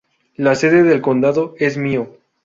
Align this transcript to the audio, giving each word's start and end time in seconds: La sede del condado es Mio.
La 0.35 0.55
sede 0.55 0.81
del 0.81 0.99
condado 0.99 1.53
es 1.59 1.77
Mio. 1.77 2.17